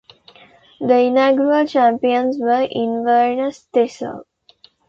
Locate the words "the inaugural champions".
0.79-2.39